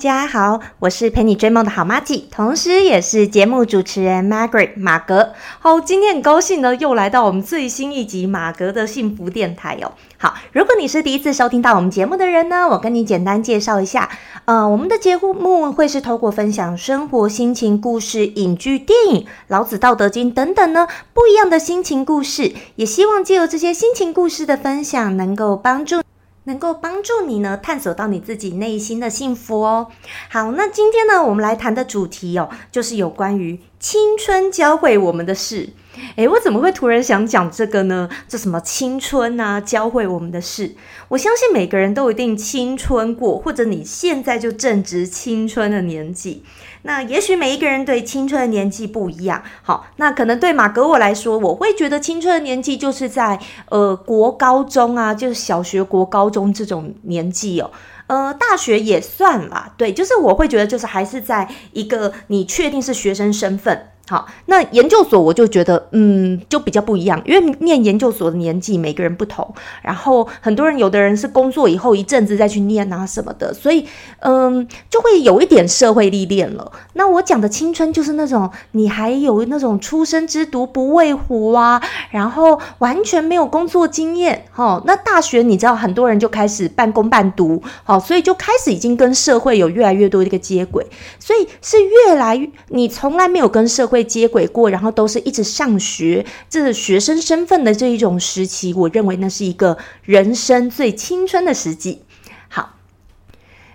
[0.00, 5.34] 家好，我是陪你追梦的好妈吉，同时也是节目主持人 Margaret 马格。
[5.58, 9.92] 好，今天很高兴呢，又来到我们最新一集马格的幸福电台哦。
[10.16, 14.08] 好，如果你是第一次收听到我们节目的人呢，我跟你简单介绍一下，
[14.46, 26.00] 呃，我们的节目会是透过分享生活心情故事、影剧、电影、老子、道德经等等呢不一样的心情故事，也希望借由这些心情故事的分享，能够帮助。
[26.44, 29.88] 能够帮助你呢探索到你自己内心的幸福哦。
[30.28, 35.70] 好，那今天呢，我们来谈的主题哦，就是有关于青春教会我们的事。
[36.16, 38.08] 诶，我怎么会突然想讲这个呢？
[38.28, 40.74] 这什么青春啊，教会我们的事？
[41.08, 46.44] 我相信每个人都一定青春过，或者你现在就正值青春的年纪。
[46.82, 49.42] 那也许每一个人对青春的年纪不一样。
[49.62, 57.70] 好，那可能对马格我来说，我会觉得青春的年纪就是在呃国高中啊，就是小学、国高中这种年纪哦。
[58.06, 63.86] 呃，大学也算啦，对，就是我会觉得就是还是在一个你确定是学生身份。
[64.10, 73.86] 好，那研究所我就觉得，嗯，就比较不一样，因为念研究所的年纪每个人不同，然后很多人有的人是工作以后一阵子再去念啊什么的，所以，
[74.18, 76.72] 嗯，就会有一点社会历练了。
[76.94, 81.80] 那我讲的青春就是那种你还有那种初生之犊不畏虎啊，
[82.10, 84.82] 然后完全没有工作经验，哈。
[84.86, 90.84] 那大学你知道很多人就开始半工半读，好，所以就开始已经跟社会有越来越多的一个接轨，
[91.20, 93.99] 所以是越来越你从来没有跟社会。
[94.02, 102.02] 接轨过，然后都是一直上学，这是学生身份的这一种时期，我认为那是一个人生最青春的时机。
[102.48, 102.76] 好，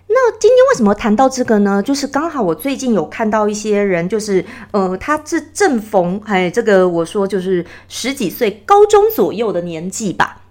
[0.07, 1.81] 那今天为什么谈到这个呢？
[1.81, 10.41] 就是刚好我最近有看到一些人，就是呃，他是正逢哎，这个我说就是十几岁，高中左右的年纪吧。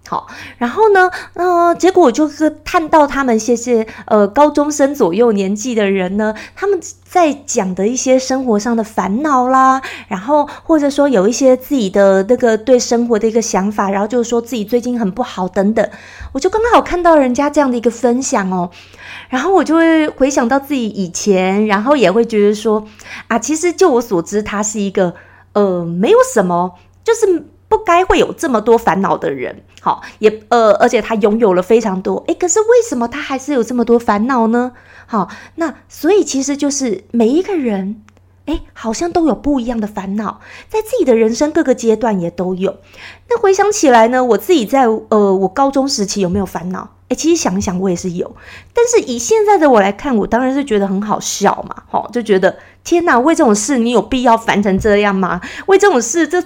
[0.59, 15.89] 然后呢，呃，结果就是看到他们些些呃高中生左右年纪的人呢，他们在讲的一些生活上的烦恼啦，然后或者说有一些自己的那个对生活的一个想法，然后就是说自己最近很不好等等，
[16.33, 18.71] 我就刚好看到人家这样的一个分享哦，
[19.29, 22.85] 然后我就会回想到自己以前，然后也会觉得说
[23.29, 25.15] 啊，其实就我所知，他是一个
[25.53, 27.47] 呃没有什么，就是。
[27.77, 34.71] 不该会有这么多烦恼的人，好，也呃，而且他拥有了非常多，诶，可是为什么他还是有这么多烦恼呢？
[35.07, 38.01] 好，那所以其实就是每一个人，
[38.45, 42.77] 诶，好像都有不一样的烦恼，在自己的人生各个阶段也都有。
[43.29, 46.91] 那回想起来呢，我自己在呃，我高中时期有没有烦恼？
[47.09, 48.37] 诶，其实想一想，我也是有。
[48.73, 55.41] 但是以现在的我来看，我当然是觉得很好笑嘛，好，就觉得天哪，为这种事你有必要烦成这样吗？
[55.67, 56.41] 为这种事这。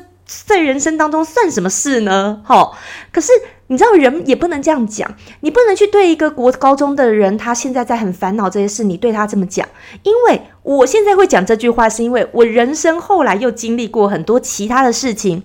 [0.47, 2.43] 在人生当中算什么事呢？
[2.45, 2.73] 哈，
[3.11, 3.33] 可是
[3.69, 9.67] 你知道人也不能这样讲，你不能去对一个国高中的人，他现在在很烦恼这些事，你对他这么讲。
[10.03, 15.43] 因为我现在会讲这句话，是因为我人生后来又经历过很多其他的事情。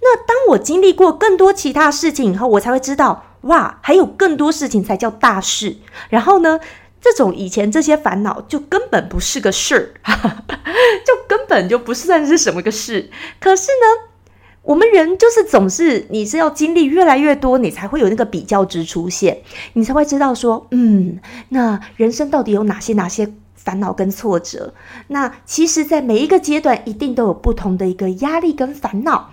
[0.00, 5.76] 那当我经历过更多其他事情以后，我才会知道，哇，还有更多事情才叫大事。
[6.08, 6.60] 然后呢，
[7.00, 9.84] 这种以前这些烦恼就根本不是个事儿，
[11.04, 13.10] 就根本就不算是什么个事。
[13.40, 14.09] 可是呢？
[14.70, 19.42] 我们人就是总是，你是要经历越来越多，你才会有那个比较值出现，
[19.72, 24.72] 你才会知道说，嗯，那人生到底有哪些哪些烦恼跟挫折？
[25.08, 29.30] 那其实，在每一个阶段，一定都有不同的一个压力跟烦恼，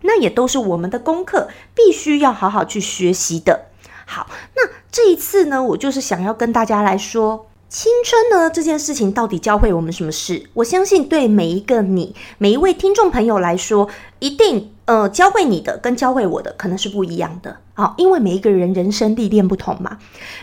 [0.00, 3.66] 那也都是我们的功课，必须要好好去学习的。
[4.04, 4.26] 好，
[4.56, 7.46] 那这一次呢，我就是想要跟大家来说。
[7.72, 10.46] 青春呢这件事情到底教会我们什么事？
[10.52, 13.88] 我相信对每一个你每一位听众朋友来说，
[14.18, 17.56] 一定呃教会你的跟教会我的可能是不一样的。
[17.72, 19.96] 好，因为每一个人人生历练不同嘛。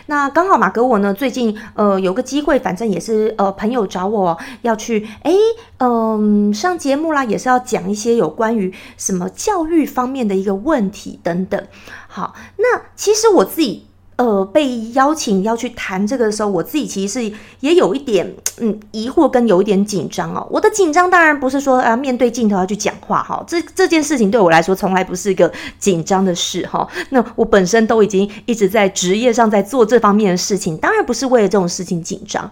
[0.06, 5.32] 那刚好马哥我呢最近呃有个机会，反正也是呃朋友找我要去哎
[5.78, 11.64] 嗯上节目啦，也是要讲一些有关于什么教育方面的一个问题等等。
[12.08, 13.86] 好，那其实我自己。
[14.20, 20.46] 呃，被邀请要去谈这个的时候，我自己其实是也有一点嗯疑惑跟有一点紧张哦。
[20.50, 26.86] 我的紧张当然不是说啊面对镜头要去讲话哈，这这件事情对我来说从来不是一个紧张的事哈。
[27.08, 32.50] 那我本身都已经一直在职业上在做这方面的事情，当然不是为了这种事情紧张。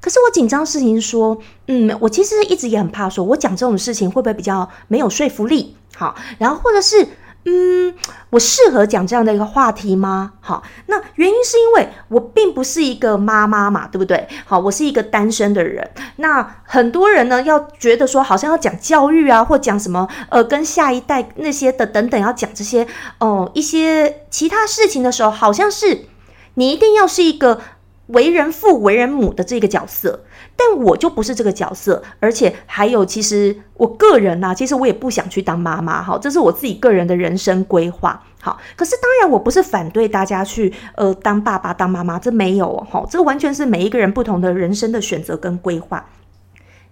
[0.00, 1.36] 可是我紧张事情说，
[1.66, 5.74] 嗯，我其实一直也很怕说，我讲这种事情会不会比较没有说服力？
[5.96, 7.08] 好，然后或者是。
[7.48, 7.94] 嗯，
[8.28, 10.34] 我适合讲这样的一个话题吗？
[10.40, 14.28] 好，那原因是因为我并不是一个妈妈嘛，对不对？
[14.44, 15.90] 好，我是一个单身的人。
[16.16, 22.86] 那很多人呢，要觉得说，好像要讲教育啊，或讲什么，呃，跟下一代那些的等等，要讲这些
[23.18, 26.06] 哦一些其他事情的时候，好像是
[26.54, 27.60] 你一定要是一个。
[28.08, 30.24] 为人父、为人母的这个角色，
[30.60, 46.10] 但我就不是这个角色，而且还有，其实我个人呢，其实我也不想去当妈妈，哈，这是我自己个人的人生规划，好，可是当然我不是反对大家去呃当爸爸、当妈妈，这没有，哈，这个完全是每一个人不同的人生的选择跟规划，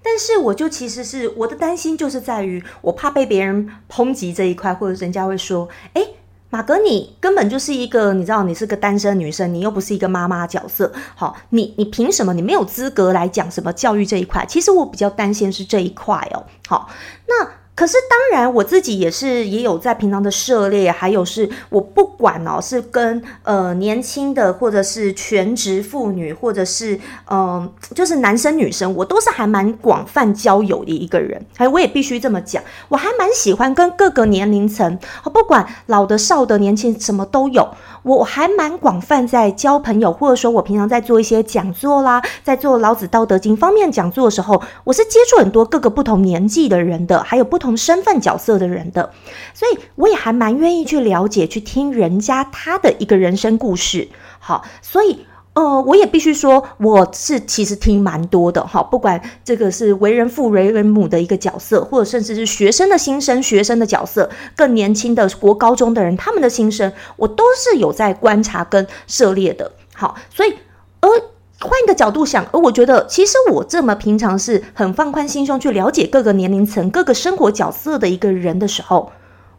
[0.01, 6.03] 但是我就其实是我的担心就是在于，我怕被别人抨击这一块，或者人家会说，哎。
[6.51, 12.33] 马格，你根本就是一个，你知道，你是个单身女生，你又不是一个妈妈角色，好，你你凭什么？
[12.33, 14.47] 你没有资格来讲什么教育这一块。
[14.47, 16.89] 其实我比较担心是这一块哦，好，
[17.29, 17.66] 那。
[17.77, 26.99] 可是当然，我自己也是也有在平常的涉猎，还有是我不管哦，是跟呃年轻的，或者是全职妇女，或者是
[27.31, 31.45] 嗯，就是男生女生，我都是还蛮广泛交友的一个人。
[31.59, 37.69] 哎，我也必须这么讲，我还蛮喜欢跟各个年龄层，不管老的少的年轻，什么都有。
[38.15, 49.11] 我还蛮广泛在交朋友，或者说我平常在做一些讲座啦，在做老子道德经方面讲座的时候，我是接触很多各个不同年纪的人的，还有不同身份角色的人的，
[49.53, 54.09] 所以我也还蛮愿意去了解、去听人家他的一个人生故事。
[54.39, 55.27] 好，所以。
[55.57, 69.73] 呃，我也必须说，我是其实听蛮多的哈，不管这个是为人父、为人母的一个角色，或者甚至是学生的新生、学生的角色，更年轻的国高中的人，他们的心声，我都是有在观察跟涉猎的。
[69.95, 70.53] 好，所以，
[71.01, 71.09] 而
[71.61, 79.11] 换一个角度想，而我觉得，其实我这么平常是很放宽心胸去了解各个年龄层、各个生活角色的一个人的时候，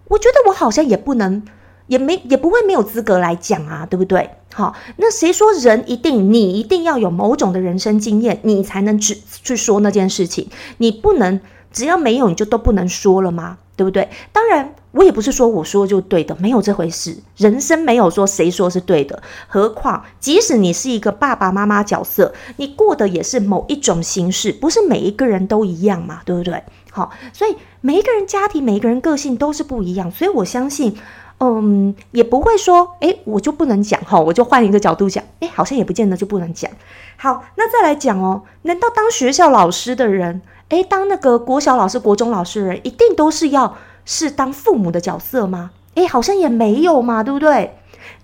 [0.10, 1.44] 我觉得我好像也不能。
[1.88, 4.30] 也没也不会没有资格来讲啊，对不对？
[4.54, 10.48] 好，那谁说人一定你一定要有某种的人生经验，你才能去去说那件事情？
[10.78, 11.40] 你不能
[11.72, 13.58] 只要没有你就都不能说了吗？
[13.76, 14.10] 对不对？
[14.32, 17.16] 当然，我也不是说我说就对的，没有这回事。
[17.36, 26.64] 人生没有说谁说是对的，何况即使你是一个爸爸妈妈角色，你过的也是某一种形式，不是每一个人都一样嘛，对不对？
[26.90, 30.98] 好，所以每一个人家庭、每一个人个性都是不一样，所以我相信。
[31.40, 36.72] 嗯，也不会说，哎，我就不能讲哈，我就换一个角度讲，哎，好像也不见得就不能讲。
[37.16, 45.70] 好，那再来讲哦，难道当学校老师的人，哎，当那个国小老师、国中老师的人，一定都是要是当父母的角色吗？
[45.94, 47.78] 哎，好像也没有嘛，对不对？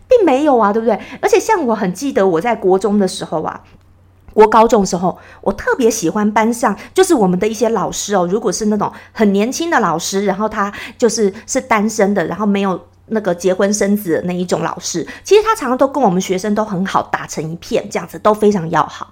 [0.07, 0.99] 并没有啊，对不对？
[1.21, 3.61] 而且像我很记得我在国中的时候啊，
[4.33, 12.79] 国高中的时候，我特别喜欢班上就是我们的一些老师哦，如果是那种很年轻的老师，然后他就是是单身的，然后没有。
[13.07, 19.11] 那个结婚生子的那一种老师，其实他常常都跟我们学生都很好，打成一片，这样子都非常要好。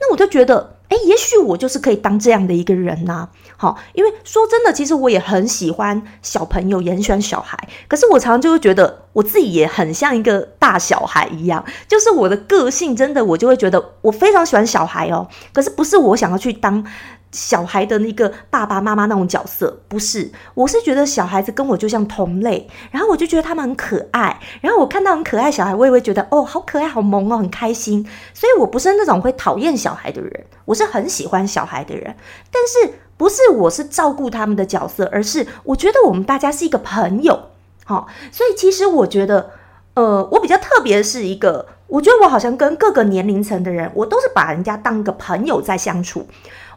[0.00, 3.28] 那我就觉得，哎，也许我就是可以当这样的一个人呐。
[3.58, 7.58] 好，因为说真的，其实我也很喜欢小朋友，也很喜欢小孩。
[7.86, 15.28] 可是我常常就会觉得，我自己也很像一个大小孩一样，就是我的个性真的，我就会觉得我非常喜欢小孩哦。
[15.52, 16.84] 可是不是我想要去当。
[17.32, 28.04] 小孩的那个爸爸妈妈那种角色不是，我是觉得小孩子跟我就像同类，然后我就觉得他们很可爱，然后我看到很可爱小孩，我也会觉得哦，好可爱，好萌哦，很开心。
[28.34, 32.16] 所以我不是那种会讨厌小孩的人，我是很喜欢小孩的人。
[32.50, 37.50] 但是不是我是照顾他们的角色，而是我觉得我们大家是一个朋友，
[37.84, 39.50] 好，所以其实我觉得，
[39.94, 46.26] 呃，我比较特别的是一个，我觉得我好像跟各个年龄层的人，我都是把人家当个朋友在相处。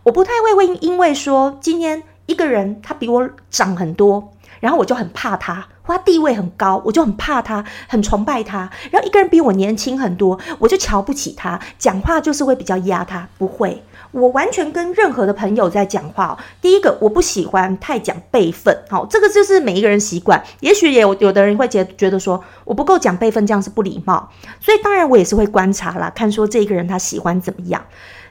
[0.04, 8.70] 我不太会为因为说今天一个人他比我长很多，然后我就很怕他，他地位很高，我就很怕他，很崇拜他。
[8.92, 13.28] 然后一个人比我年轻很多，我就瞧不起他，讲话就是会比较压他。
[13.38, 16.38] 不会，我完全跟任何的朋友在讲话。
[16.62, 20.42] 第一个，我不喜欢太讲辈分，好，这个就是每一个人习惯。
[20.62, 24.30] 也许也有有的人会觉觉得说我不够讲辈分，这样是不礼貌。
[24.62, 27.86] 所以当然我也是会观察啦，看说这一个人他喜欢怎么样。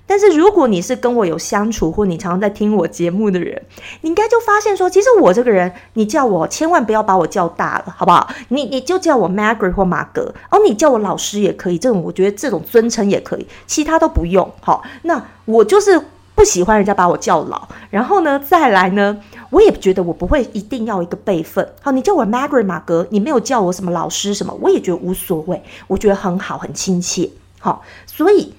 [0.06, 3.62] 但是如果你是跟我有相处，或你常常在听我节目的人，
[4.02, 8.28] 你应该就发现说，其实我这个人，你叫我千万不要把我叫大了，好不好？
[8.48, 14.52] 你你就叫我 Margaret 或马格，哦，你叫我老师也可以，这种我觉得这种尊称也可以，其他都不用。
[14.60, 15.98] 好，那我就是
[16.34, 17.66] 不喜欢人家把我叫老。
[17.88, 19.16] 然后呢，再来呢，
[19.50, 21.66] 我也觉得我不会一定要一个辈分。
[21.80, 27.30] 好，你叫我 Margaret 马格，你没有叫我什么老师什么，我也觉得无所谓，我觉得很好，很亲切。
[27.58, 28.52] 好，所以。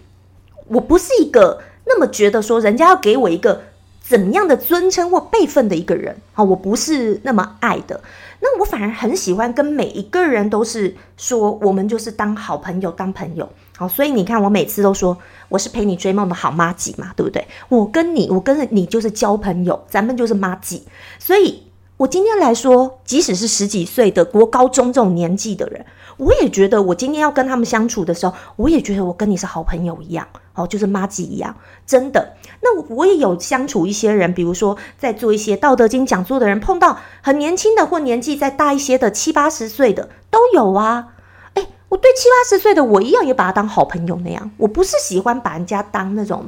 [0.74, 3.62] 我不是一个那么觉得说人家要给我一个
[4.02, 8.02] 怎么样的尊称或辈分的一个人，好，我不是那么爱的。
[8.42, 13.48] 那我反而很喜欢跟每一个人都是说，我们就是当好朋友，当朋友。
[13.78, 17.48] 好，所以你看，我每次都说我是陪你追梦的好妈吉嘛，对不对？
[17.70, 20.84] 我跟你，我跟你就是交朋友，咱们就是妈吉。
[21.18, 21.64] 所以，
[22.04, 25.86] 我今天来说，即使是十几岁的国高中这种年纪的人，
[26.18, 30.28] 我也觉得我今天要跟他们相处的时候，我也觉得我跟你是好朋友一样。
[30.54, 31.56] 哦，就是妈吉一样，
[31.88, 32.36] 真的。
[32.62, 41.14] 那我也有相处一些人，比如说在做一些道德经讲座的人，碰到很年轻的或年纪再大一些的七八十岁的都有啊。
[41.54, 44.52] 哎，我对七八十岁的我一样，也把他当好朋友那样。
[44.58, 46.48] 我不是喜欢把人家当那种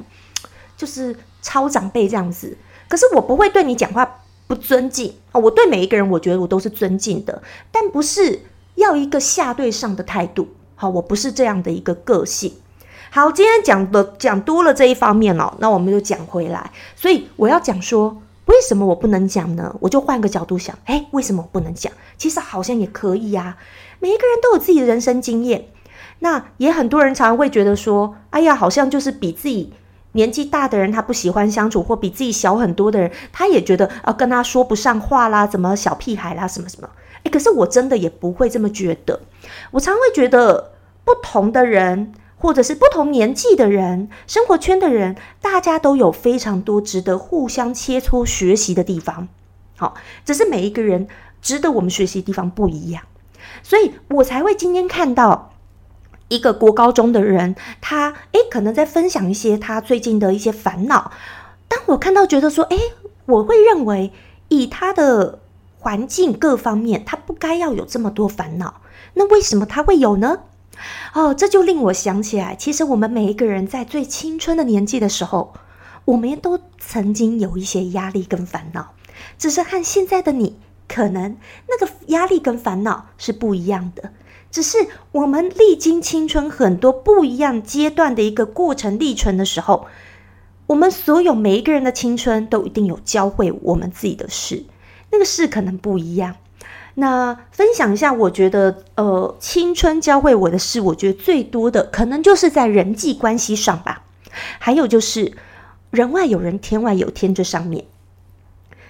[0.76, 2.58] 就是超长辈这样子，
[2.90, 5.40] 可是我不会对你讲话不尊敬啊。
[5.40, 8.42] 我对每一个人，我觉得我都是尊敬的，但不是
[8.76, 10.48] 要一个下对上的态度。
[10.76, 12.54] 好，我不是这样的一个个性。
[13.12, 16.72] 好，今天讲的讲多了这一方面哦，那我们就讲回来。
[16.96, 19.74] 所以我要讲说，为什么我不能讲呢？
[19.80, 21.94] 我就换个角度想，哎，为什么我不能讲？
[22.18, 23.58] 其实好像也可以呀。
[24.00, 25.70] 每一个人都有自己的人生经验，
[26.20, 29.72] 那也很多人常常会觉得说，哎呀，好像就是比自己
[30.16, 36.90] 年纪大的人他不喜欢相处，或比自己小很多的人，他也觉得啊跟他说不上话啦，怎么小屁孩啦，什么什么。
[37.24, 39.22] 哎，可是我真的也不会这么觉得。
[39.72, 40.72] 我常会觉得
[41.04, 42.14] 不同的人。
[42.38, 49.30] 或者是不同年纪的人、生活圈的人，大家都有非常多值得互相切磋学习的地方。
[49.78, 49.96] 好，
[50.26, 51.08] 只是每一个人
[51.42, 53.02] 值得我们学习的地方不一样，
[53.64, 55.55] 所以我才会今天看到
[56.28, 61.12] 一个国高中的人，他诶可能在分享一些他最近的一些烦恼。
[61.68, 62.78] 当我看到，觉得说，诶，
[63.26, 64.12] 我会认为
[64.50, 65.40] 以他的
[65.80, 68.82] 环境各方面，他不该要有这么多烦恼。
[69.14, 70.40] 那为什么他会有呢？
[71.14, 75.54] 哦，这就令我想起来，其实我们每一个人在最青春的年纪的时候，
[76.06, 78.92] 我们都曾经有一些压力跟烦恼，
[79.38, 81.38] 只是和现在的你，可能
[81.70, 84.12] 那个压力跟烦恼是不一样的。
[84.56, 89.88] 只是我们历经青春很多不一样阶段的一个过程历程的时候，
[90.68, 94.64] 我们所有每一个人的青春都一定有教会我们自己的事，
[95.12, 96.38] 那个事可能不一样。
[96.94, 104.04] 那分享一下，我觉得呃，青春教会我的事，我觉得最多的可能就是在人际关系上吧。
[104.60, 105.34] 还有就是
[105.92, 107.84] 人外有人，天外有天这上面。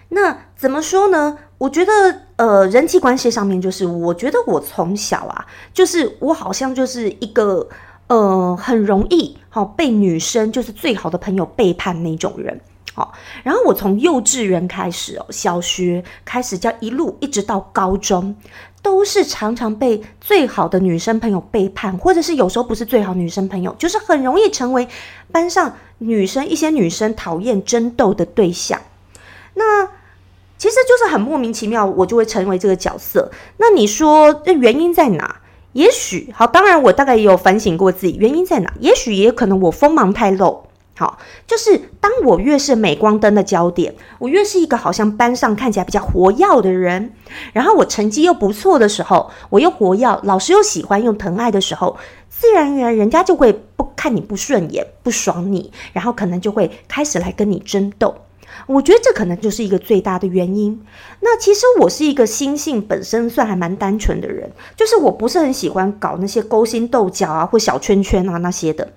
[0.09, 1.39] 那怎么说呢？
[1.57, 1.91] 我觉得
[2.35, 7.67] 呃，人际关系上面，就是我觉得我从小啊，就是我好像就是一个
[8.07, 12.59] 呃，很容易好被女生就是最好的朋友背叛那种人。
[12.93, 18.35] 好，然后我从幼稚园开始哦，小学开始，叫一路一直到高中，
[18.81, 24.87] 都是常常被最好的女生朋友背叛，或者是有时候不是最好女生朋友，就是很容易成为
[25.29, 28.79] 班上女生一些女生讨厌争斗的对象。
[29.55, 29.89] 那
[30.57, 33.31] 其实就是很莫名其妙，我就会成为这个角色。
[33.57, 35.41] 那你说这原因在哪？
[35.73, 38.73] 也许好，当然我大概也有反省过自己，原因在哪？
[38.79, 40.63] 也许也可能我锋芒太露。
[40.97, 47.11] 好，就是当我越是镁光灯的焦点，我越是一个好像班上看起来比较活跃的人，
[47.51, 51.97] 然后我成绩又不错的时候，我又活跃，老师又喜欢用疼爱的时候，
[52.29, 58.15] 自然而然人家就会不看你不顺眼，不爽你，然后可能就会开始来跟你争斗。
[58.67, 60.79] 我觉得这可能就是一个最大的原因。
[61.21, 68.87] 那其实我是一个心性本身算还蛮单纯的人，就是我不是很喜欢搞那些勾心斗角啊或小圈圈啊那些的。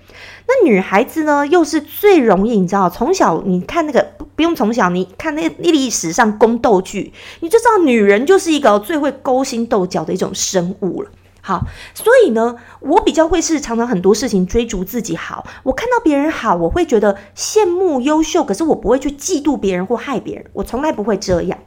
[0.47, 11.11] 那女孩子呢，又是最容易，你知道，从小你看那个不用从小，你看那历史上宫斗剧，你就知道女人就是一个最会勾心斗角的一种生物了。
[11.49, 15.47] 好，所以呢，我比较会是常常很多事情追逐自己好。
[15.63, 21.59] 我看到别人好，我会觉得羡慕优秀，可是我不会去嫉妒别人或害别人，我从来不会这样。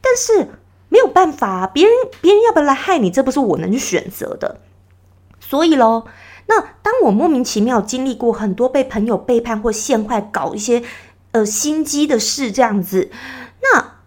[0.00, 0.48] 但是
[0.88, 4.58] 没有办法，别人别人要不要来害你，这不是我能选择的。
[5.38, 6.06] 所以喽，
[6.46, 10.82] 那当我莫名其妙经历过很多被朋友背叛或陷害，搞一些
[11.30, 13.12] 呃心机的事这样子，
[13.62, 13.99] 那。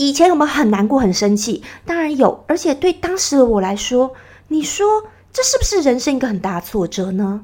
[0.00, 1.62] 以前我们很难过、很生气？
[1.84, 4.14] 当然有，而且对当时的我来说，
[4.48, 7.42] 你说这是不是人生一个很大的挫折呢？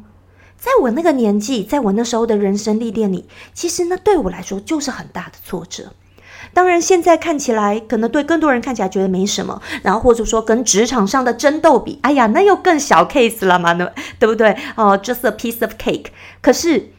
[0.56, 5.92] 在我那个年纪，在我那时候的人生历练里，其实那对我来说就是很大的挫折。
[6.54, 13.74] 当然，现在看起来可能对更多人看起来觉得没什么，然后或者说跟职场上的争斗比，哎呀，那又更小 case 了嘛？
[13.74, 13.86] 对
[14.18, 14.56] 对不对？
[14.76, 16.06] 哦，just a piece of cake。
[16.40, 16.92] 可是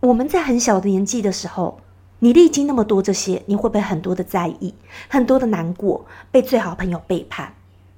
[0.00, 1.78] 我们在很小的年纪的时候。
[2.18, 4.74] 你历经那么多这些，你会不会很多的在意，
[5.08, 7.54] 很多的难过，被最好朋友背叛？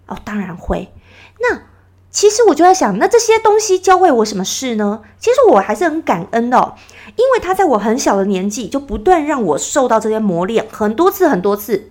[0.06, 0.92] 哦，当然会。
[1.40, 1.62] 那
[2.10, 5.02] 其实我就在想，那这些东西教会我什么事呢？
[5.18, 6.74] 其实我还是很感恩的，
[7.16, 11.90] 因为他在我很小的年纪就不断让我受到这些磨练，很多次很多次，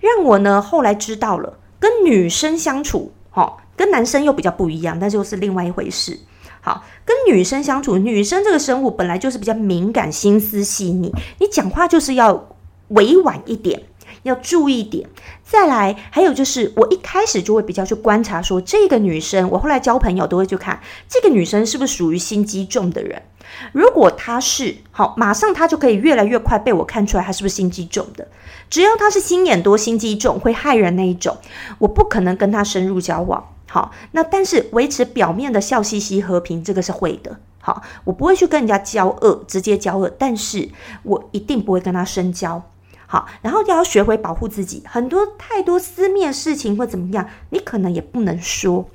[0.00, 6.20] 让我呢后来知道了跟女生相处，哈，跟男生又比较不一样，那就是另外一回事。
[6.60, 12.48] 好，跟女生相处，女生这个生物本来就是比较敏感、心思细腻，你讲话就是要
[12.88, 13.82] 委婉一点。
[14.24, 15.08] 要注意点，
[15.44, 23.22] 再来，还有就是，我一开始就会比较去观察，说这个女生，我后来交朋友都会去看这个女生是不是属于心机重的人。
[23.72, 28.26] 如果她是，好，马上她就可以越来越快被我看出来她是不是心机重的。
[28.68, 31.36] 只要她是心眼多、心机重、会害人那一种，
[31.78, 33.46] 我不可能跟她深入交往。
[33.70, 37.38] 好，那但是维持表面的笑嘻嘻、和平，这个是会的。
[37.60, 40.70] 好，我不会去跟人家交恶，直接交恶，但是
[41.02, 42.62] 我一定不会跟他深交。
[43.06, 48.88] 好，然后要学会保护自己，很多太多私密的事情或怎么样，你可能也不能说。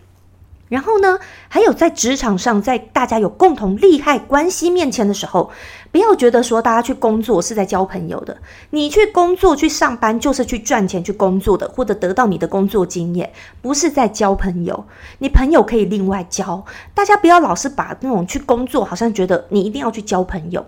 [0.74, 5.52] 然后呢，还有在职场上，在大家有共同利害关系面前的时候，
[5.92, 8.36] 不要觉得说大家去工作是在交朋友的。
[8.72, 14.84] 你去工作去上班就是去赚钱去工作的，或者得到你的工作经验，不是在交朋友。
[15.20, 16.66] 你朋友可以另外交，
[16.96, 20.66] 大家不要老是把那种去工作，好像觉得你一定要去交朋友。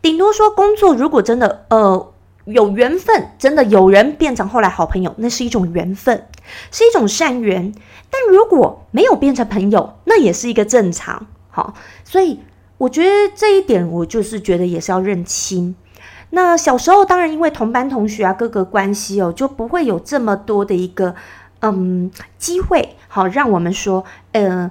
[0.00, 2.12] 顶多说工作，如果真的呃。
[2.48, 6.26] 有缘分，真的有人变成后来好朋友，那是一种缘分，
[6.70, 7.72] 是一种善缘。
[8.10, 11.26] 但如果没有变成朋友，那也是一个正常。
[11.50, 11.74] 好，
[12.04, 12.40] 所以
[12.78, 15.76] 我觉得这一点，我就是觉得也是要认清。
[16.30, 21.14] 那小时候当然因为同班同学啊，各个关系哦，就不会有这么多的一个
[21.60, 24.70] 嗯机会，好让我们说，嗯。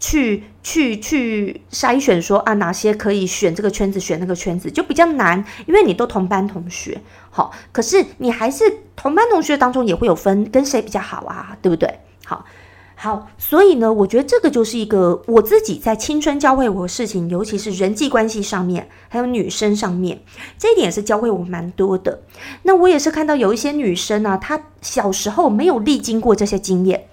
[0.00, 6.98] 去去去筛选说啊，哪些可以选这个圈子，选那个圈子就比较难，因为你都同班同学，
[7.30, 8.64] 好，可是你还是
[8.96, 12.00] 同班同学当中也会有分，跟谁比较好啊，对不对？
[12.24, 12.46] 好，
[12.94, 20.22] 好，所以呢，我觉得这个就是一个我自己在青春教会我事情，尤其是人际关系上面，还有女生上面，
[20.56, 22.22] 这一点是教会我蛮多的。
[22.62, 27.04] 那我也是看到有一些女生啊，她小时候没有历经过这些经验，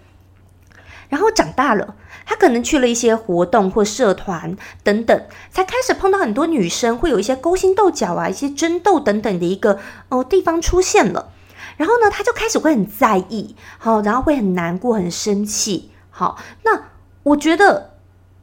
[1.09, 1.95] 然后长大了。
[2.29, 9.79] 他可能去了一些活动或社团等等，才开始碰到很多女生，会有一些勾心斗角啊，一些争斗等等的一个
[10.09, 11.31] 哦地方出现了。
[11.77, 15.91] 然后呢，他就开始会很在意，好，然后会很难过、很生气。
[16.09, 16.89] 好，那
[17.23, 17.91] 我觉得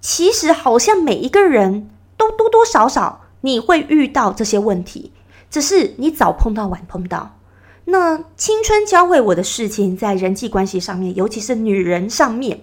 [0.01, 5.13] 其实好像每一个人都多多少少你会遇到这些问题，
[5.51, 7.37] 只是你早碰到晚碰到。
[7.85, 12.61] 那青春教会我的事情，在人际关系上面，尤其是女人上面。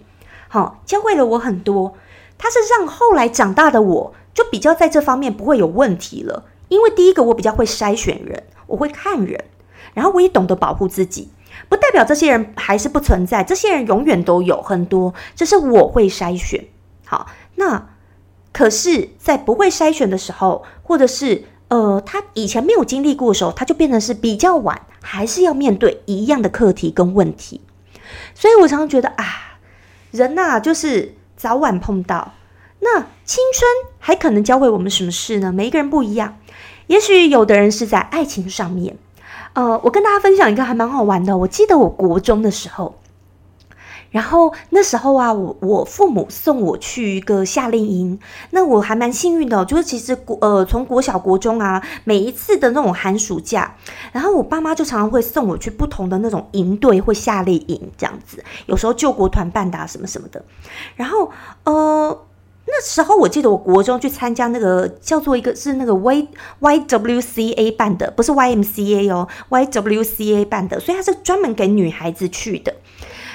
[0.54, 1.96] 好，教会了我很多。
[2.38, 6.44] 他是让后来长大的我，就比较在这方面不会有问题了。
[6.68, 9.46] 因为第一个，我比较会筛选人，我会看人，
[9.94, 11.30] 然后我也懂得保护自己。
[11.70, 16.66] 不代表这些人还是不存在，这些人永远都有很多，这是我会筛选。
[17.06, 17.88] 好，那
[18.52, 27.62] 可是，在不会筛选的时候，或者是呃，他以前没有经历过的时候，他就变成是比较晚，还是要面对一样的课题跟问题。
[28.36, 29.48] 所以我常常觉得啊。
[30.12, 32.34] 人呐，就是早晚碰到。
[32.80, 35.52] 那青春还可能教会我们什么事呢？
[35.52, 36.38] 每一个人不一样。
[36.88, 38.98] 也许有的人是在爱情上面。
[39.54, 41.38] 呃，我跟大家分享一个还蛮好玩的。
[41.38, 42.96] 我记得我国中的时候。
[44.12, 48.20] 然后那时候啊，我我父母送我去一个夏令营，
[48.52, 53.76] 那我还蛮幸运的，就是其实国呃从国小国中啊，每一次的那种寒暑假，
[54.12, 60.44] 然后我爸妈就常常会送我去不同的那种营队或夏令营这样子，有时候救国团办的什么什么的，
[60.96, 61.32] 然后
[61.64, 62.26] 呃
[62.68, 66.28] 那时候我记得我国中去参加那个叫做一个是那个 Y
[66.60, 72.74] Y W C A 办的，不是 Y M C A 哦，Y W C A 办的，所以它是专门给女孩子去的。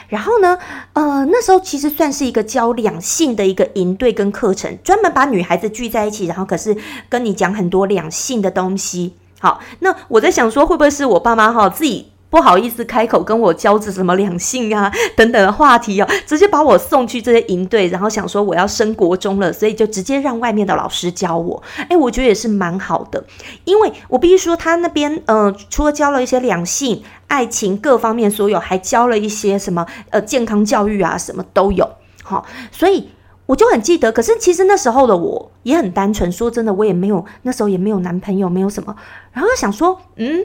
[0.08, 0.58] 然后呢，
[0.92, 6.76] 呃，那时候其实算是一个教两性的一个营队跟课程，专门把女孩子聚在一起，然后可是
[7.08, 9.14] 跟你讲很多两性的东西。
[9.38, 12.12] 好，那我在想说，会不会是我爸妈哈自己？
[12.37, 21.62] 不好意思开口跟我交织什么两性啊 等等的话题哦，直接把我送去这些营队，然后想说我要升国中了，所以就直接让外面的老师教我。
[21.88, 23.25] 哎，我觉得也是蛮好的，
[23.64, 31.88] 因为我必须说他那边呃，除了教了一些两性、爱情各方面所有，还教了一些什么呃健康教育啊，什么都有。
[32.22, 33.09] 好，所以
[33.46, 34.12] 我就很记得。
[34.12, 38.94] 可是其实那时候的我也很单纯，说真的，我也没有那时候也没有男朋友，没有什么，
[39.33, 40.44] 然后想说嗯。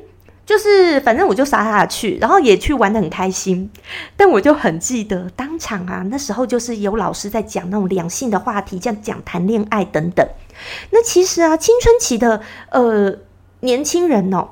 [0.51, 3.71] 就是反正我就傻傻去，然后也去玩的很开心。
[4.17, 10.27] 但我就很记得当场啊，那时候就是有老师在讲那种两性的话题，这样讲谈恋爱等等。
[10.89, 13.19] 那其实啊，青春期的呃
[13.61, 14.49] 年轻人哦，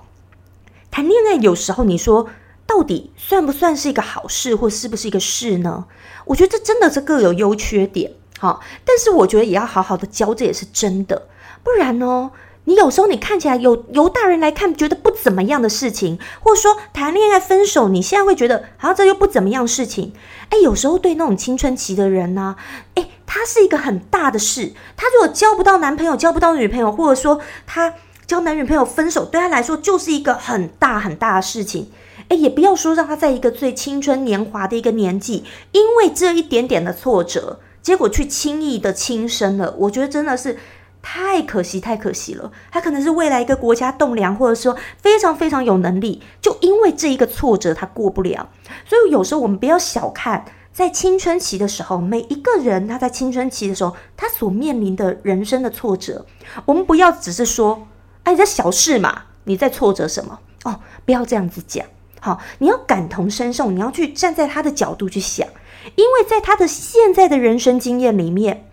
[0.89, 2.29] 谈恋爱有时候你说
[2.65, 5.83] 到底算不算是一个好事，或是不是一个事呢？
[6.23, 11.27] 我觉得这真的是各有优缺点，好，但是我觉得也要好好的教，这也是真的，
[11.61, 12.31] 不然呢？
[12.69, 20.13] 你有时候你看起来有由大人来看觉得不怎么样的事情，或者说谈恋爱分手，你现在会觉得好像这又不怎么样事情。
[20.49, 22.55] 哎，有时候对那种青春期的人呢，
[22.93, 24.73] 哎，他是一个很大的事。
[24.95, 27.95] 他如果交不到男朋友，交不到女朋友，或者说他
[28.27, 31.89] 交男女朋友分手，对他来说就是一个很大很大的事情。
[32.27, 39.73] 哎，也不要说让他在一个最青春年华的一个年纪，因为这一点点的挫折，结果去轻易的轻生了。
[39.79, 40.59] 我觉得真的是。
[41.01, 42.51] 太可惜，太可惜了。
[42.71, 48.49] 他可能是未来一个国家栋梁，或者说非常非常有能力，就因为这一个挫折，他过不了。
[48.85, 56.25] 所以有时候我们不要小看，在青春期的时候，每一个人他在青春期的时候，他所面临的人生的挫折，
[56.65, 57.87] 我们不要只是说，
[58.23, 60.39] 哎，这小事嘛，你在挫折什么？
[60.65, 61.85] 哦，不要这样子讲。
[62.19, 65.47] 好，你要感同身受，你要去站在他的角度去想，
[65.95, 68.65] 因为在他的现在的人生经验里面。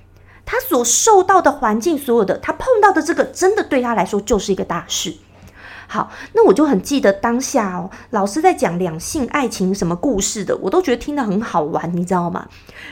[0.46, 5.16] 他所受到的环境，所有的他碰到的这个，真的对他来说就是一个大事。
[5.88, 12.48] 好，那我就很记得当下哦，老师在讲两性爱情什么故事的，我都觉得听得很好玩，你知道吗？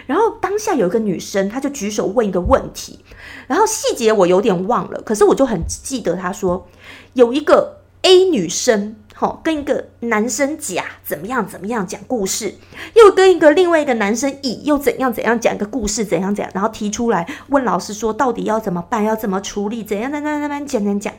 [0.07, 3.05] 然后当下有一个女生，她就举手问一个问题，
[3.49, 6.69] 然后细节我有点忘了，可是我就很记得她说
[7.15, 8.95] 有一个 A 女生。
[9.17, 12.57] 好，跟一个男生甲怎么样怎么样讲故事，
[12.97, 21.15] 又跟一个另外一个男生乙又怎样怎样讲一个故事，怎样怎样，然后提出来问老师说到底要怎么办，要怎么处理，怎样怎样怎样讲讲讲，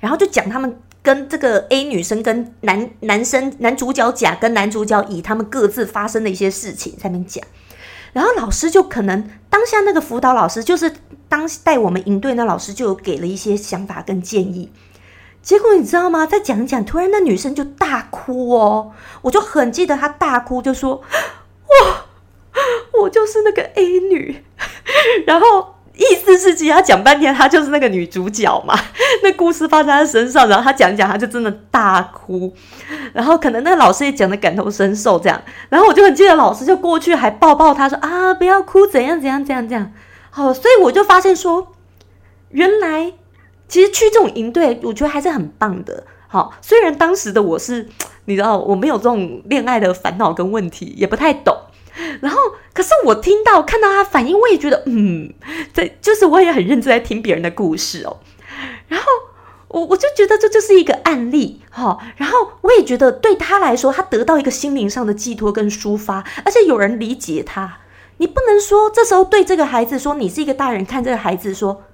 [0.00, 7.42] 然后就讲他们跟这个 A 女生跟男男生男主角甲跟男主角乙他们各自发生的一些事情在那边讲，
[8.12, 10.92] 然后老师就可能当下那个辅导老师就是
[11.26, 14.70] 当带我们营队那老师就有给了一些想法跟建议。
[15.46, 16.26] 结果你知道吗？
[16.26, 18.90] 再讲一讲，突然那女生就大哭哦，
[19.22, 20.96] 我就很记得她大哭，就说
[21.70, 22.04] ：“哇，
[23.00, 24.44] 我就是那个 A 女。
[25.24, 28.74] ”然后意思是，其实她讲半天，她就是那个女主角嘛。
[29.22, 32.52] 那故事发生在她身上，然后她讲讲，她就真的大哭。
[33.12, 35.40] 然后可能那个老师也讲的感同身受，这样。
[35.68, 39.92] 然后我就很记得老师就过去还抱抱她说：“啊，不要哭，怎样怎样怎样怎样。”
[40.28, 41.68] 好，所以我就发现说，
[42.48, 43.12] 原来。
[43.68, 46.04] 其实去这种营队，我觉得还是很棒的。
[46.28, 47.88] 好，虽然当时的我是，
[48.24, 51.56] 你知道，我没有这种恋爱的烦恼跟问题，也不太懂。
[52.20, 52.38] 然后，
[52.74, 55.32] 可是我听到看到他反应，我也觉得，嗯，
[55.72, 58.18] 在就是我也很认真在听别人的故事哦。
[58.88, 59.06] 然后
[59.68, 61.98] 我我就觉得这就是一个案例，哈。
[62.16, 67.78] 然后我也觉得对他来说，他得到一个心灵上的寄托跟抒发，而且有人理解他。
[68.18, 71.84] 你不能说这时候对这个孩子说，你是一个大人看这个孩子说。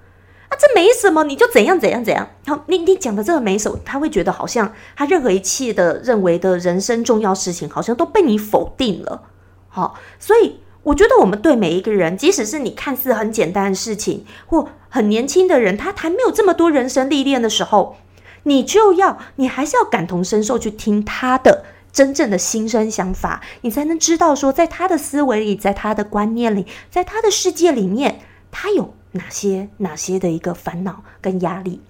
[0.55, 2.27] 这没什么，你就怎样怎样怎样。
[2.45, 9.23] 好，你你讲的这个没什么，他会觉得好像他任何一切的认为的人生重要事情，好像都被你否定了。
[9.69, 17.95] 好，所以我觉得我们对每一个人，即使是你看似很简单的事情，或很年轻的人，他还没有这么多人生历练的时候，
[18.43, 28.19] 你就要你还是要感同身受去听他的真正的心声想法，你才能知道说，在他的思维里，在他的观念里，在他的世界里面，
[28.51, 28.93] 他有。
[29.13, 31.81] 哪些哪些的一个烦恼跟压力？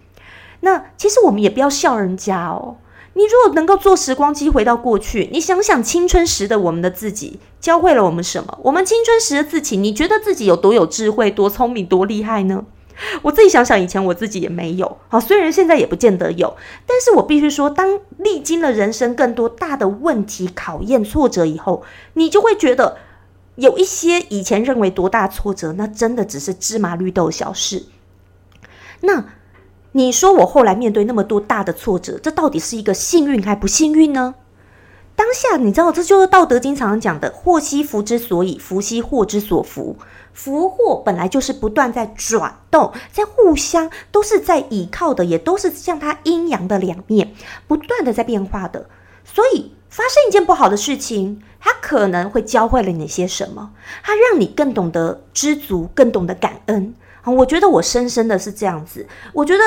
[0.61, 2.77] 那其实我们也不要笑人家哦。
[3.15, 8.57] 你如果能够坐时光机回到过去，你想想青春时的我们的自己，教会了我们什么？
[8.63, 12.65] 我们青春时的自己，你觉得自己有多有智慧、多聪明、多厉害呢？
[13.23, 14.97] 我自己想想，以前我自己也没有。
[15.09, 16.55] 好，虽然现在也不见得有，
[16.87, 21.83] 但是我必须说，当历经了人生更多大的问题、考验、挫折以后，
[22.13, 22.97] 你就会觉得。
[23.55, 27.83] 有一些以前认为多大挫折，那真的只是芝麻绿豆小事。
[29.01, 29.25] 那
[29.91, 34.35] 你说我后来面对那么多大的挫折，这到底是一个幸运还不幸运呢？
[35.15, 39.97] 当下你知道，这就是《道德经》常讲的“祸兮福之所以，福兮祸之所伏”。
[40.33, 47.35] 福祸本来就是不断在转动，在互相都是在倚靠的，也都是像它阴阳的两面，
[47.67, 48.87] 不断的在变化的。
[49.23, 51.43] 所以发生一件不好的事情。
[51.59, 53.71] 他可能会教会了你些什么？
[54.01, 56.93] 他让你更懂得知足，更懂得感恩！
[57.23, 59.07] 我觉得我深深的是这样子。
[59.31, 59.63] 我觉得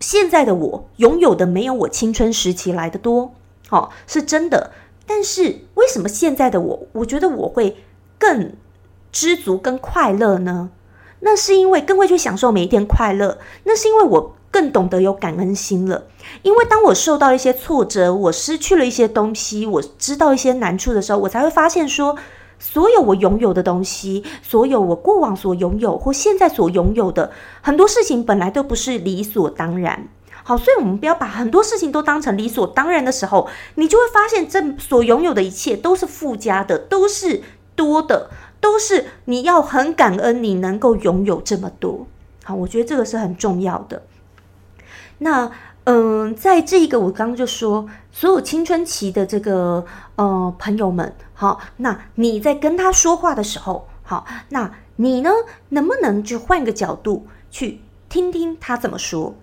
[0.00, 3.32] 现在的我拥有的没有我青春时期来的多，
[3.68, 4.72] 好是真的。
[5.06, 7.78] 但是为什么现在的我，我觉得我会
[8.18, 8.52] 更
[9.10, 10.70] 知足、更快乐呢？
[11.20, 13.38] 那是因为更会去享受每一天快乐。
[13.62, 14.34] 那是因为我。
[14.58, 16.02] 更懂得有感恩心了，
[16.42, 22.16] 因为当我受到一些挫折，我失去了一些东西，我知道一些难处的时候，我才会发现说，
[22.58, 30.08] 所有我拥有的东西，所有我过往所拥有或现在所拥有的很多事情，本来都不是理所当然。
[30.42, 37.42] 好，所以我们不要把很多事情都当成理所当然的时候，你就会发现这所拥有的一切都是附加的，都是
[37.76, 38.28] 多的，
[38.60, 42.08] 都是你要很感恩你能够拥有这么多。
[42.42, 44.02] 好，我觉得这个是很重要的。
[45.18, 45.50] 那
[45.84, 55.30] 嗯，在这一个我刚刚就说，所有青春期的这个呃朋友们，好，那你在跟他说话的时候，好，那你呢，
[55.70, 59.34] 能不能就换个角度去听听他怎么说？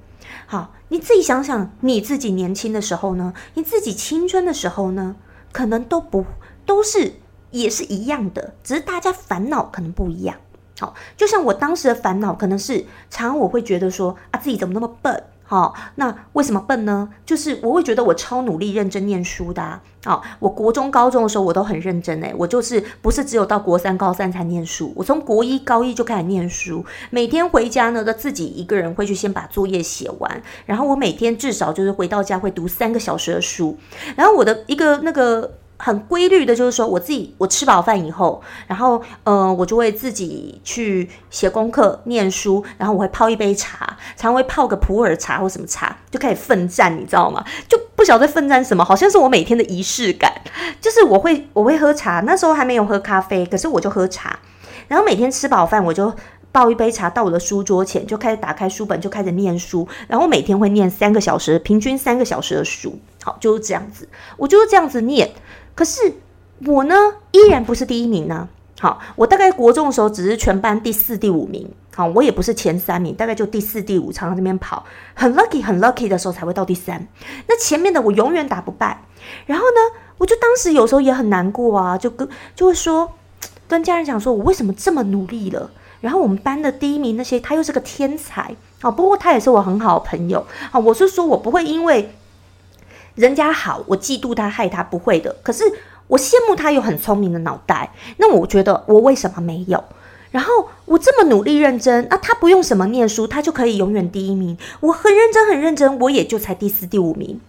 [0.46, 3.34] 好，你自己想想，你自己年轻的时候呢？
[3.56, 5.16] 你自己青春的时候呢？
[5.52, 6.26] 可能都不
[6.66, 7.14] 都是
[7.50, 10.36] 也是一样的，只是大家烦恼可能不一样。
[10.80, 15.24] 好，就像我当时的烦恼，可能是常常我会觉得说啊，自己怎么那么笨。
[15.48, 17.10] 好，那为什么笨呢？
[17.24, 19.80] 就是我会觉得我超努力、认真念书的。
[20.04, 33.78] 好，我国中、高中的时候我都很认真诶，我就是不是只有到国三、高三才念书，我从国一、高一就开始念书，每天回家呢都自己一个人会去先把作业写完，然后我每天至少就是回到家会读三个小时的书，
[34.16, 35.58] 然后我的一个那个。
[35.78, 47.44] 很规律的，就是说我自己，我吃饱饭以后，然后，呃，我就会自己去写功课、念书，然后我会泡一杯茶，常会泡个普洱茶或什么茶，就开始奋战，你知道吗？
[47.68, 50.32] 就不晓得奋战什么，好像是我每天的仪式感，
[50.80, 54.40] 就是我会我会喝茶，那时候还没有喝咖啡，可是我就喝茶，
[54.88, 56.14] 然后每天吃饱饭我就
[56.52, 64.08] 倒一杯茶到我的书桌前，就开始打开书本就开始念书，然后每天会念三个小时，平均三个小时的书，好，就是这样子，
[64.38, 65.30] 我就是这样子念。
[65.76, 66.14] 可是
[66.66, 66.96] 我呢，
[67.32, 68.48] 依然不是第一名呢。
[68.80, 71.70] 好，我大概国中的时候只是全班第四、第五名。
[71.96, 77.08] 好，我也不是前三名，大概就第四、第五，常常这边跑，很 lucky、很 lucky 的时候才会到第三。
[77.48, 79.02] 那前面的我永远打不败。
[79.46, 83.12] 然后呢，我就当时有时候也很难过啊，就跟就会说，
[83.68, 85.72] 跟家人讲说，我为什么这么努力了？
[86.02, 88.54] 然后我们班的第一名那些，他又是个天才。
[88.82, 90.46] 好，不过他也是我很好的朋友。
[90.70, 92.14] 好，我是说我不会因为。
[93.16, 95.36] 人家好，我嫉妒他，害他不会的。
[95.42, 95.64] 可是
[96.08, 97.92] 我羡慕他有很聪明的脑袋。
[98.18, 99.84] 那我觉得我为什么没有？
[100.32, 104.58] 然后我这么努力认真，那他不用什么念书，他就可以永远第一名。
[104.82, 107.40] 我很认真很认真，我也就才第四第五名。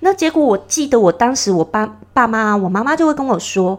[0.00, 3.78] 那结果我记得我当时我爸爸妈我妈妈就会跟我说：“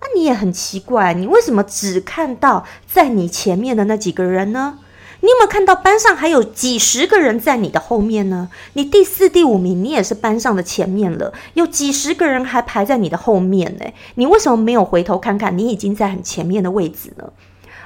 [0.00, 4.78] 那你也很奇怪，你为什么只看到在你前面的那几个人呢？”
[5.20, 8.48] 你有没有看到班上还有几十个人在你的后面呢？
[8.74, 13.84] 你第四、第五名，你也是班上的前面了，有几十个人还排在你的后面呢？
[14.14, 17.30] 你为什么没有回头看看，你已经在很前面的位置呢？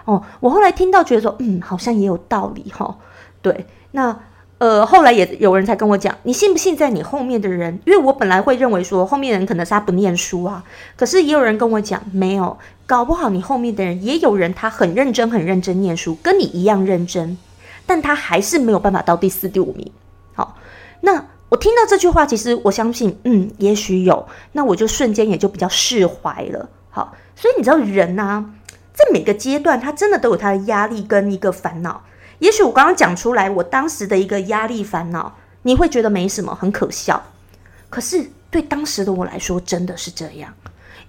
[0.04, 2.96] 哦，我后来听到觉得说，嗯，好像也有道理哈。
[3.40, 4.18] 对，那。
[4.58, 7.80] 呃，后来也有人才跟我讲，你信不信在你后面的人？
[7.84, 10.62] 因为我本来会认为说后面人可能是他不念书啊，
[10.96, 17.38] 可是也有人跟我讲，没有，搞不好你后面的人也有人他很认真很认真念书，跟你一样认真，
[17.86, 19.90] 但他还是没有办法到第四第五名。
[20.34, 20.58] 好，
[21.00, 26.68] 那我听到这句话，其实我相信，嗯，也许有，那我就瞬间也就比较释怀了。
[26.90, 28.54] 好，所以你知道人呢，
[28.92, 32.02] 在每个阶段他真的都有他的压力跟一个烦恼。
[32.38, 37.22] 也许我刚刚讲出来，我当时的一个压力烦恼，你会觉得没什么，很可笑。
[37.88, 40.52] 可是对当时的我来说，真的是这样，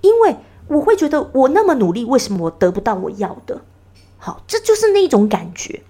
[0.02, 0.36] 因为
[0.68, 3.62] 我会觉得我那么努力，为什么我得不到我要的？
[4.18, 5.82] 好，这就是那种感觉。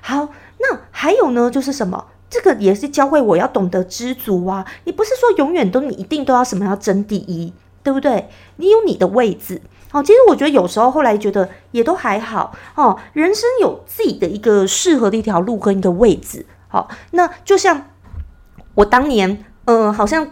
[0.00, 2.06] 好，那还有呢，就是什么？
[2.30, 4.64] 这个也是教会我要懂得知足啊。
[4.84, 8.28] 你不是说永远都你一定都要什么要争第一，对不对？
[8.56, 9.60] 你有你的位置。
[9.90, 12.96] 好，其实我觉得有时候后来觉得也都还好哦。
[13.12, 16.46] 人生有自己的一个适合的一条路和一个位置。
[16.68, 17.88] 好，那就像
[18.76, 20.30] 我当年，嗯，好像。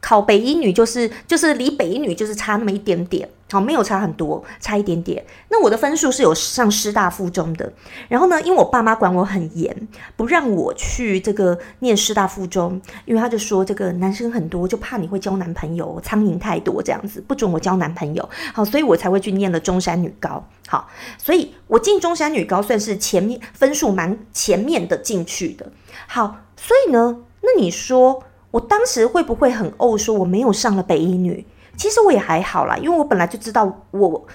[0.00, 5.24] 考北一女就是就是离北一女就是差那么一点点，好没有差很多，差一点点。
[5.50, 7.70] 那我的分数是有上师大附中的，
[8.08, 18.26] 然后呢，因为我爸妈管我很严，不让我去这个念师大附中，因为他就说这个男生很多，就怕你会交男朋友，苍蝇太多这样子，不准我交男朋友。
[18.54, 20.42] 好，所以我才会去念了中山女高。
[20.66, 25.70] 好，所以我进中山女高算是前面分数蛮前面的进去的。
[26.06, 28.22] 好，所以呢，那你说？
[28.50, 31.46] 我当时会不会很怄，说我没有上了北一女？
[31.76, 34.26] 其实我也还好啦，因为我本来就知道，我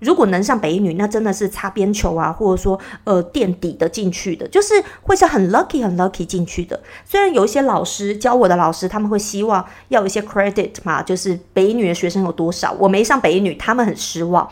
[0.00, 6.80] 如果能上北一女，那真的是擦边球啊，或者说呃垫底的进去的，就是会是很 lucky 很 lucky 进去的。
[7.04, 14.48] 虽然有一些老师教我的老师，他们会希望要一些 credit 嘛，就是北一女的学生有多少，我没上北一女，他们很失望。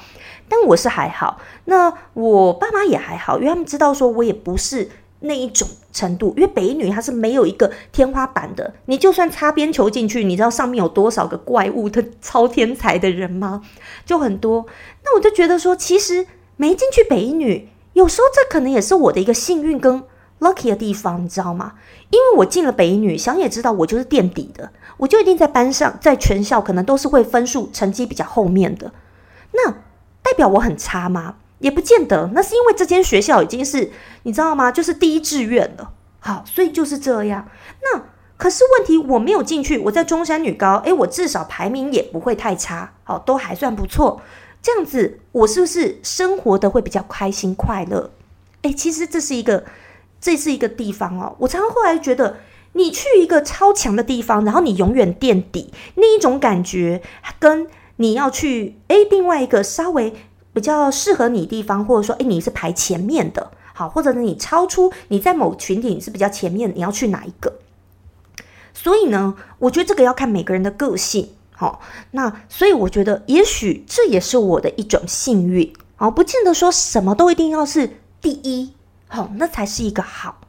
[0.48, 4.90] 但我是还好，那我爸妈也还好，因为他们知道说我也不是。
[5.20, 13.62] 那一种程度，因为北女它是没有一个天花板的，你就算擦边球进去，你知道上面有多少个怪物的超天才的人吗？
[14.04, 14.66] 就很多。
[15.04, 20.02] 那我就觉得说，其实没进去北女，有时候这可能也是我的一个幸运跟
[20.40, 21.74] lucky 的地方，你知道吗？
[22.10, 28.92] 因为我进了北女，想也知道我就是垫底的，我就一定在班上，在全校可能都是会分数成绩比较后面的。
[29.52, 29.70] 那
[30.22, 31.36] 代表我很差吗？
[31.60, 32.30] 也不见得。
[32.34, 33.90] 那是因为这间学校已经是
[34.24, 34.70] 你知道吗？
[34.72, 35.92] 就是第一志愿了。
[36.18, 37.48] 好，所以就是这样。
[37.82, 38.02] 那
[38.36, 44.20] 可是问题，我没有进去，我在中山女高，诶，我至少排名也不会太差，好，都还算不错。
[44.60, 48.10] 这样子，我是不是生活的会比较开心快乐？
[48.62, 49.64] 诶，其实这是一个。
[50.22, 52.36] 这是一个地方哦，我常常后来觉得，
[52.74, 57.00] 你去一个超强的地方，然后你永远垫底，那一种感觉，
[57.38, 60.12] 跟你要去诶另外一个稍微
[60.52, 67.52] 比较适合你地方，或者说诶你是排前面的，好，或者你超出你在某群体你是比较前面，你要去哪一个？
[68.72, 71.80] 所以呢，我觉得这个要看每个人的个性，好，
[72.12, 78.72] 那所以我觉得也许这也是我的一种幸运，好，不见得说什么都一定要是第一。
[79.12, 80.40] 好，那才是一个好。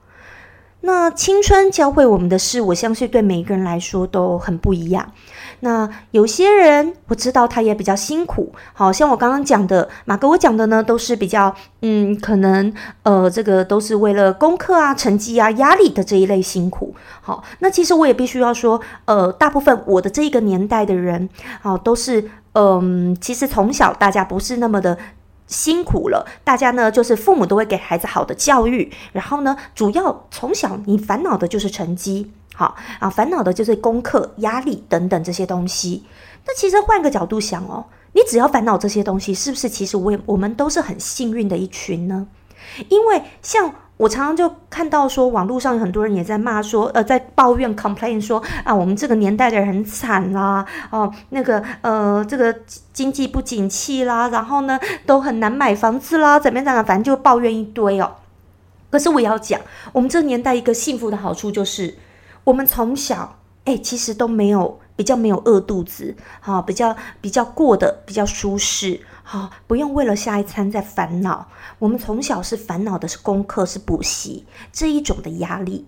[0.81, 5.13] 那青春教会我们的事，我相信对每一个人来说都很不一样。
[5.61, 16.93] 那有些人我知道他也比较辛苦，好像我刚刚讲的马哥，我讲的呢都是比较嗯，可能呃，这个都是为了功课啊、成绩啊、压力的这一类辛苦。
[17.21, 21.29] 好，那其实我也必须要说，呃，大部分我的这一个年代的人，
[21.61, 24.97] 好，都是嗯，其实从小大家不是那么的。
[25.47, 36.03] 辛苦了，大家呢就是父母都会给孩子好的教育，然后呢，主要从小你烦恼的就是成绩，好啊，烦恼的就是功课压力等等这些东西。
[36.45, 42.27] 那其实换个角度想哦，你只要烦恼这些东西，是不是其实我也我们都是很幸运的一群呢？
[42.89, 43.73] 因为像。
[43.97, 52.51] 我常常就看到说，网络上有很多人也在骂说，呃，在抱怨 complain 说啊，我们这个年代的人很惨啦，哦，那个呃，这个
[52.91, 58.11] 经济不景气啦，然后呢，都很难买房子啦，怎么样怎么样，反正就抱怨一堆哦。
[58.89, 59.61] 可是我也要讲，
[59.91, 61.95] 我们这年代一个幸福的好处就是，
[62.43, 69.01] 我们从小哎，其实都没有比较没有饿肚子，哈，比较比较过得比较舒适。
[69.23, 71.47] 哈，不用为了下一餐在烦恼。
[71.79, 75.87] 我们从小是烦恼的是功课，是补习这一种的压力。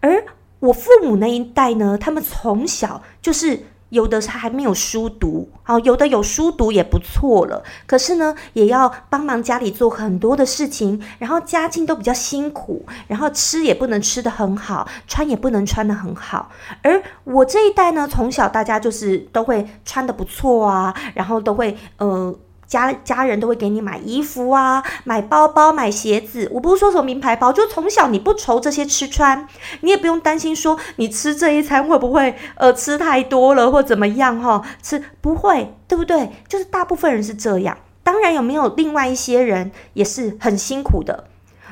[0.00, 0.24] 而
[0.58, 7.62] 我父母那一代呢，他们从小就是有的他还没有书读，好，有的有书读也不错了。
[7.86, 16.50] 可是呢，也要帮忙家里做很多的事情，然后家境都比较辛苦，然后吃也不能吃得很好，穿也不能穿得很好。
[16.82, 22.34] 而我这一代呢，从小大家就是都会穿得不错啊，然后都会呃。
[22.72, 26.48] 家家人都会给你买衣服啊，买包包，买鞋子。
[26.54, 29.46] 我不是说什么名牌包，就从小你不愁这些吃穿，
[29.82, 34.62] 你也不用担心说你吃这一餐会不会呃吃太多了或怎么样哈？
[34.82, 36.30] 吃不会，对不对？
[36.48, 37.76] 就是大部分人是这样。
[38.02, 41.24] 当然有没有另外一些人也是很辛苦的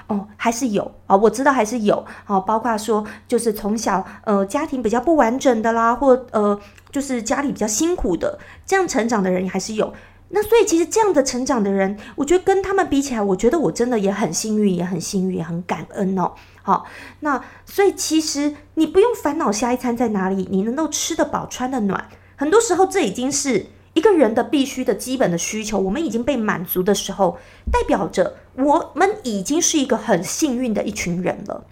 [0.09, 0.29] 哦？
[0.37, 1.17] 还是有啊？
[1.17, 6.61] 我知道还是有啊，包括说就是从小呃家庭比较不完整的啦，或呃
[6.93, 9.95] 就是家里比较辛苦的这样成长的人还是有。
[10.33, 16.33] 那所以其实这样的成长的人，我觉得跟他们比起来，我觉得我真的也很幸运，也很幸运，也很感恩哦。
[16.63, 16.87] 好，
[17.19, 27.39] 那所以其实你不用烦恼下一餐在哪里，你能够吃得饱、穿得暖，很多时候这已经是一个人的必须的基本的需求，我们已经被满足的时候，
[27.73, 31.65] 代表着我们已经是一个很幸运的一群人了。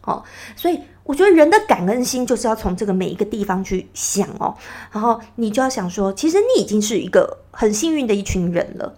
[0.00, 0.24] 好，
[0.56, 0.80] 所以。
[1.06, 4.54] 我觉得人的感恩心就是要从这个每一个地方去想哦，
[4.90, 8.94] 然后你就要想说，其实你已经是一个很幸运的一群人了。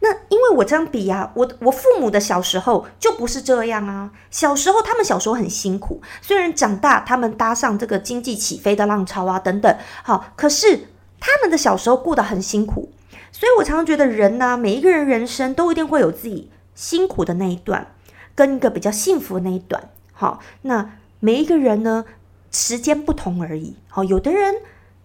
[0.00, 4.10] 那因为我这样比啊，我我父母的小时候就不是这样啊。
[4.30, 10.88] 小时候他们小时候很辛苦，虽然长大他们搭上这个经济起飞的浪潮啊等等，好，可是
[11.18, 12.90] 他们的小时候过得很辛苦。
[13.32, 17.86] 所以我常常觉得人呢，每一个人人生都一定会有自己辛苦的那一段，
[18.34, 19.88] 跟一个比较幸福的那一段。
[20.12, 20.90] 好，那。
[21.20, 22.04] 每一个人呢，
[22.50, 23.76] 时间不同而已。
[23.88, 24.56] 好，有的人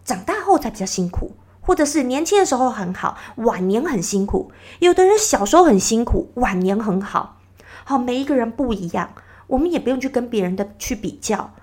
[0.04, 7.38] 长大后才比较辛苦，或者是年轻的时候很好，晚年很辛苦；有的人小时候很辛苦，晚年很好。
[7.84, 9.14] 好，每一个人不一样，
[9.48, 11.54] 我们也不用去跟别人的去比较。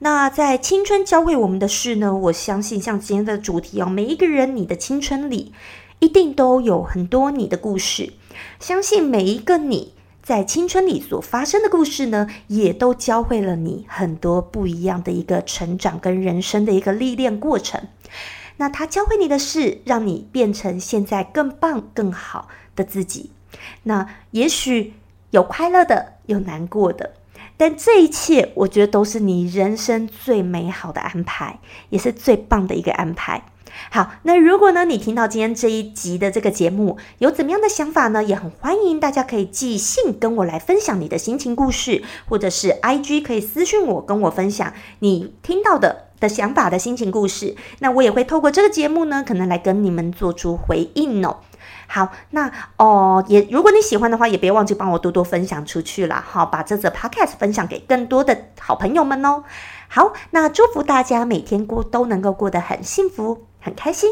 [0.00, 2.14] 那在青春教会我们的事呢？
[2.14, 5.52] 我相信像今天的主题哦，每一个人你的青春里
[5.98, 8.12] 一定都有很多你的故事。
[8.58, 9.97] 相信每一个你。
[10.28, 17.80] 在青春里所发生的故事呢，也都教会了你很多不一样的一个成长跟人生的一个历练过程。
[18.58, 23.30] 那他教会你的是，让你变成现在更棒、更好的自己。
[23.84, 24.92] 那也许
[25.30, 27.14] 有快乐的，有难过的，
[27.56, 33.46] 但这一切，我觉得都是你人生最美好的安排，也是最棒的一个安排。
[33.90, 38.22] 好，那如果呢，你听到今天这一集的这个节目，有怎么样的想法呢？
[38.22, 47.56] 也很欢迎大家可以寄信跟我来分享你的心情故事，或者是 I G 可以私讯我，跟我分享你听到的的想法的心情故事。
[47.78, 51.38] 那我也会透过这个节目呢，可能来跟你们做出回应哦。
[51.86, 59.44] 好，那哦，也如果你喜欢的话，也别忘记帮我多多分享出去了，好，把这则 podcast 分享给更多的好朋友们哦。
[59.88, 64.10] 好，那祝福大家每天过都能够过得很幸福、很开心。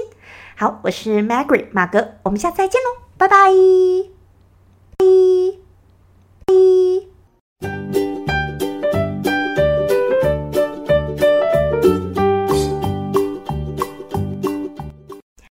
[0.54, 3.36] 好，我是 Margaret 马格，我们下次再见喽，拜拜。